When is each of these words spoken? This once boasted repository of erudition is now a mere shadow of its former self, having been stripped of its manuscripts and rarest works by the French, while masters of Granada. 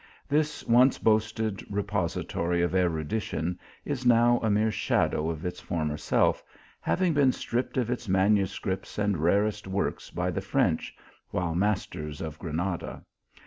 This 0.27 0.65
once 0.65 0.97
boasted 0.97 1.63
repository 1.69 2.63
of 2.63 2.73
erudition 2.73 3.59
is 3.85 4.03
now 4.03 4.39
a 4.39 4.49
mere 4.49 4.71
shadow 4.71 5.29
of 5.29 5.45
its 5.45 5.59
former 5.59 5.95
self, 5.95 6.43
having 6.79 7.13
been 7.13 7.31
stripped 7.31 7.77
of 7.77 7.91
its 7.91 8.09
manuscripts 8.09 8.97
and 8.97 9.15
rarest 9.19 9.67
works 9.67 10.09
by 10.09 10.31
the 10.31 10.41
French, 10.41 10.95
while 11.29 11.53
masters 11.53 12.19
of 12.19 12.39
Granada. 12.39 13.05